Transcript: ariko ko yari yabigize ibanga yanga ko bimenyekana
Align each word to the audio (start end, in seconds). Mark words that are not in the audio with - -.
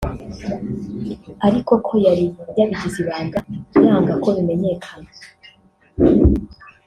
ariko 1.47 1.71
ko 1.85 1.93
yari 2.05 2.25
yabigize 2.57 2.97
ibanga 3.03 3.39
yanga 3.85 4.13
ko 4.23 4.27
bimenyekana 4.35 5.09